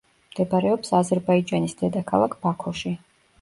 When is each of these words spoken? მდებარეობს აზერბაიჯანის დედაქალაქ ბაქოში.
მდებარეობს 0.29 0.93
აზერბაიჯანის 0.99 1.77
დედაქალაქ 1.83 2.35
ბაქოში. 2.47 2.95